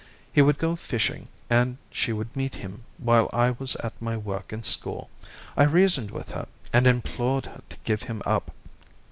[0.33, 4.51] He would go fishing, and she would meet him while I was at my work
[4.51, 5.11] in school.
[5.55, 8.49] I reasoned with her and implored her to give him up.